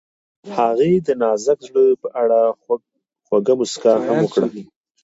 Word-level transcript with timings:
هغې 0.55 0.91
د 1.05 1.07
نازک 1.21 1.59
زړه 1.67 1.85
په 2.01 2.07
اړه 2.21 2.41
خوږه 3.25 3.53
موسکا 3.59 3.93
هم 4.05 4.17
وکړه. 4.23 4.47